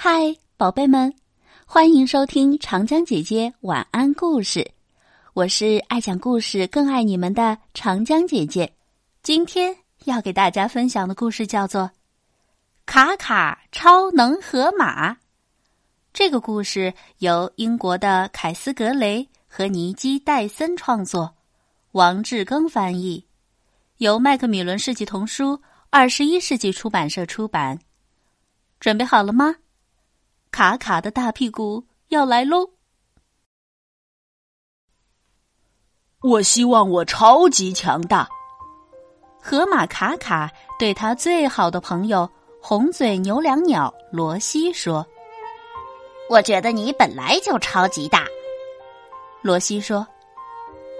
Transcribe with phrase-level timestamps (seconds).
[0.00, 1.12] 嗨，宝贝们，
[1.66, 4.64] 欢迎收听长江姐姐晚安故事。
[5.32, 8.72] 我是爱讲故事、更爱你们的长江姐姐。
[9.24, 11.82] 今天要给大家分享的故事叫做
[12.86, 15.12] 《卡卡超能河马》。
[16.12, 21.34] 这个故事由英国的凯斯·格雷和尼基·戴森创作，
[21.90, 23.26] 王志庚翻译，
[23.96, 25.60] 由麦克米伦世纪童书
[25.90, 27.76] 二十一世纪出版社出版。
[28.78, 29.56] 准备好了吗？
[30.50, 32.70] 卡卡的大屁股要来喽！
[36.22, 38.28] 我希望我超级强大。
[39.40, 42.28] 河马卡卡对他最好的朋友
[42.60, 45.06] 红嘴牛椋鸟罗西说
[46.28, 48.26] ：“我觉得你本来就超级大。”
[49.42, 50.04] 罗西说：“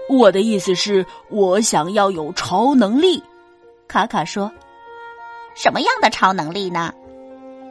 [0.09, 3.21] 我的意思是，我想要有超能力。”
[3.89, 4.49] 卡卡说
[5.53, 6.93] ：“什么样的超能力呢？”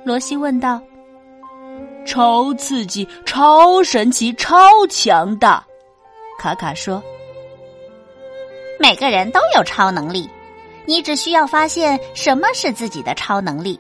[0.05, 0.81] 罗西问道。
[2.07, 5.65] 超刺激、超神奇、超强大，
[6.39, 7.03] 卡卡说
[8.81, 10.29] ：“每个人都有超能力，
[10.87, 13.79] 你只需要发现什么是自己的超能力。”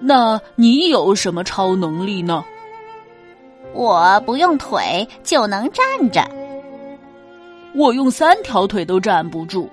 [0.00, 2.44] 那你有什么超能力呢？
[3.72, 6.28] 我不用腿就能站着。
[7.74, 9.70] 我用三条腿都站不住。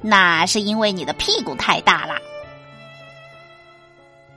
[0.00, 2.14] 那是因为你的屁股太大了。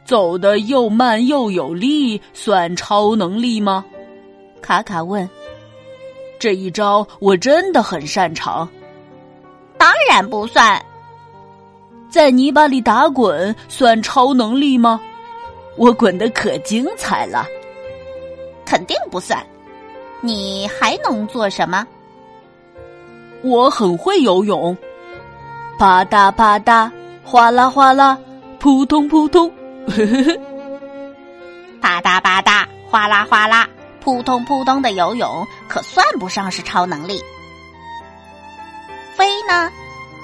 [0.06, 3.84] 走得又慢又有力，算超能力吗？
[4.61, 5.28] 卡卡问。
[6.38, 8.70] 这一招我真的很擅长。
[9.78, 10.80] 当然不算。
[12.09, 15.02] 在泥巴里打滚算超能力吗？
[15.76, 17.45] 我滚得可精彩了。
[18.64, 19.44] 肯定不算。
[20.22, 21.86] 你还能做什么？
[23.42, 24.78] 我很会游泳。
[25.78, 26.89] 啪嗒啪嗒，
[27.23, 28.17] 哗啦哗啦，
[28.59, 29.52] 扑通扑通。
[29.88, 30.38] 呵呵呵，
[31.81, 33.67] 吧嗒吧嗒，哗啦哗啦，
[34.02, 37.23] 扑通扑通的游泳可算不上是超能力。
[39.15, 39.71] 飞呢？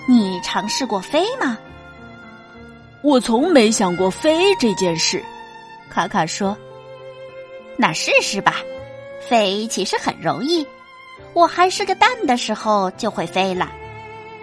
[0.08, 1.58] 你尝试过飞吗？
[3.04, 5.24] 我从没想过飞这件事。
[5.90, 6.58] 卡卡说
[7.78, 8.56] ：“那试试吧，
[9.28, 10.66] 飞其实很容易。
[11.34, 13.72] 我还是个蛋的时候就会飞了。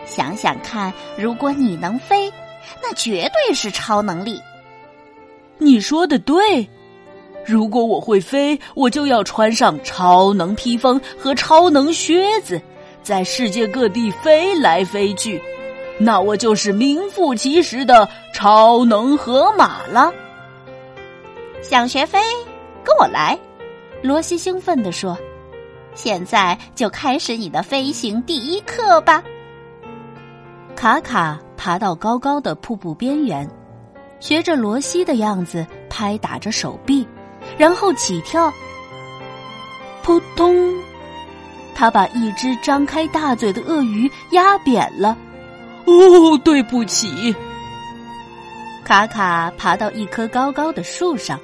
[0.06, 2.32] 想想看，如果你能飞，
[2.82, 4.40] 那绝对是超能力。”
[5.58, 6.68] 你说的对，
[7.44, 12.60] 如果我会飞，我就要穿上超能披风和超能靴子，
[13.02, 15.42] 在世界各地飞来飞去，
[15.98, 20.12] 那我就是名副其实的超能河马了。
[21.60, 22.20] 想学飞，
[22.84, 23.36] 跟我来！
[24.00, 25.18] 罗西兴奋地说
[25.92, 29.24] ：“现在就开始你的飞行第一课吧！”
[30.76, 33.48] 卡卡爬到高高的瀑布边缘。
[34.20, 37.06] 学着罗西的样子拍打着手臂，
[37.56, 38.52] 然后起跳。
[40.02, 40.74] 扑通！
[41.74, 45.16] 他把一只张开大嘴的鳄鱼压扁了。
[45.84, 47.34] 哦，对不起。
[48.84, 51.38] 卡卡爬到一棵高高的树上，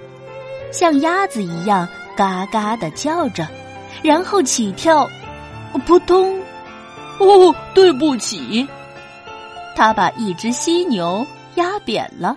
[0.73, 1.87] 像鸭子一样
[2.17, 3.47] 嘎嘎的叫着，
[4.03, 5.09] 然后起跳。
[5.87, 6.41] 扑通！
[7.19, 8.67] 哦，对不起。
[9.77, 12.37] 他把一只犀牛压扁了。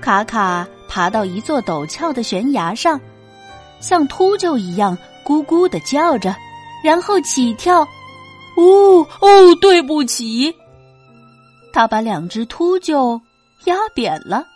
[0.00, 3.00] 卡卡爬到一座陡峭的悬崖上，
[3.80, 6.34] 像秃鹫一样咕咕的叫着，
[6.84, 7.80] 然后起跳。
[8.56, 10.54] 哦哦，对不起！
[11.72, 13.20] 他把两只秃鹫
[13.64, 14.46] 压扁了。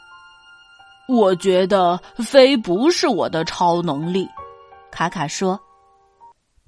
[1.06, 4.26] 我觉得飞不是我的超能力，
[4.90, 5.60] 卡卡说。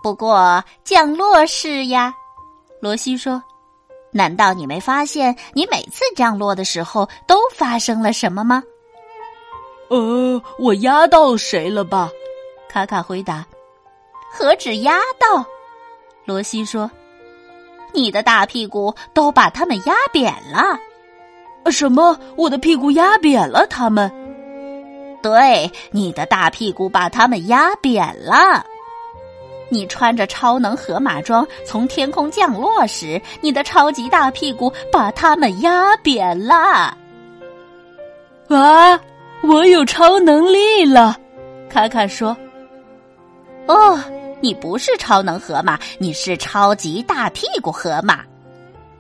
[0.03, 2.13] 不过降落是呀，
[2.81, 3.43] 罗西说。
[4.13, 8.63] 难道你没发现，你每次降落的时候都发生了什么吗？
[9.89, 12.11] 呃，我压到谁了吧？
[12.69, 13.45] 卡卡回答。
[14.31, 15.45] 何止压到？
[16.25, 16.91] 罗西说。
[17.95, 20.79] 你的大屁股都把他们压扁了。
[21.71, 22.19] 什么？
[22.37, 24.11] 我的屁股压扁了他们？
[25.23, 28.65] 对，你的大屁股把他们压扁了。
[29.73, 36.95] 你穿着超能河马装从天空降落时，你的超级大屁股把它们压扁了。
[38.49, 39.01] 啊，
[39.43, 41.17] 我有超能力了！
[41.71, 42.37] 卡卡说
[43.67, 43.99] ：“哦，
[44.43, 48.21] 你不是超能河马，你是超级大屁股河马。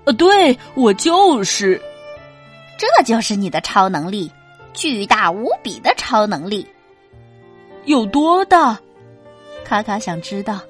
[0.04, 1.78] 呃，对我就是，
[2.78, 4.32] 这就是你的超能力，
[4.72, 6.66] 巨大无比的超能力，
[7.84, 8.80] 有多大？”
[9.72, 10.60] 卡卡想知道。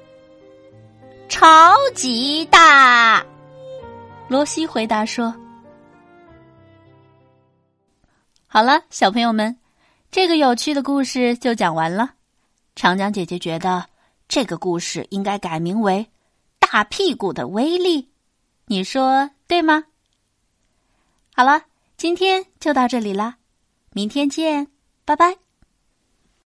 [1.27, 3.21] 超级大，
[4.29, 5.35] 罗西回答说
[8.47, 9.57] ：“好了，小朋友们，
[10.09, 12.11] 这个有趣的故事就讲完了。
[12.77, 13.85] 长江姐姐觉得
[14.29, 16.07] 这个故事应该改名为
[16.71, 18.03] 《大屁股的威力》，
[18.67, 19.83] 你说对吗？
[21.35, 21.63] 好了，
[21.97, 23.35] 今天就到这里啦，
[23.91, 24.69] 明天见，
[25.03, 25.42] 拜拜。